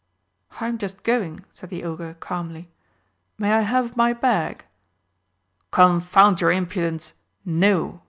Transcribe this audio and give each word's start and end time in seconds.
"I'm 0.59 0.79
just 0.79 1.03
going," 1.03 1.41
said 1.53 1.69
the 1.69 1.83
Ogre 1.83 2.15
calmly. 2.15 2.67
"May 3.37 3.51
I 3.53 3.61
have 3.61 3.95
my 3.95 4.13
bag?" 4.13 4.65
"Confound 5.69 6.41
your 6.41 6.51
impudence, 6.51 7.13
no!" 7.45 7.99